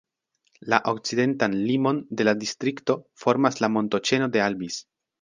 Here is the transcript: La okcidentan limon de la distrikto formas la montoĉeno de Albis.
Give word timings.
La 0.73 0.79
okcidentan 0.91 1.53
limon 1.67 2.01
de 2.21 2.27
la 2.29 2.35
distrikto 2.41 2.99
formas 3.27 3.65
la 3.67 3.73
montoĉeno 3.79 4.35
de 4.39 4.47
Albis. 4.51 4.85